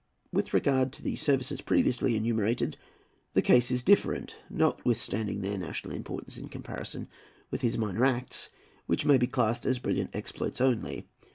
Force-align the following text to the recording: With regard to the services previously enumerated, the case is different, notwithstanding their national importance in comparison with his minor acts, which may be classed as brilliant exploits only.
With 0.33 0.51
regard 0.51 0.91
to 0.93 1.03
the 1.03 1.15
services 1.15 1.61
previously 1.61 2.17
enumerated, 2.17 2.75
the 3.35 3.41
case 3.43 3.69
is 3.69 3.83
different, 3.83 4.35
notwithstanding 4.49 5.41
their 5.41 5.59
national 5.59 5.93
importance 5.93 6.37
in 6.39 6.47
comparison 6.49 7.07
with 7.51 7.61
his 7.61 7.77
minor 7.77 8.03
acts, 8.05 8.49
which 8.87 9.05
may 9.05 9.19
be 9.19 9.27
classed 9.27 9.63
as 9.63 9.77
brilliant 9.77 10.15
exploits 10.15 10.59
only. 10.59 11.07